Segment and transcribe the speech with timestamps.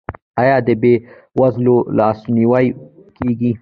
[0.41, 0.93] آیا د بې
[1.39, 2.67] وزلو لاسنیوی
[3.17, 3.51] کیږي؟